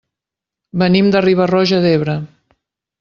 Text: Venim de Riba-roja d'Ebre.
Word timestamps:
Venim 0.83 1.11
de 1.15 1.21
Riba-roja 1.25 1.83
d'Ebre. 1.85 2.17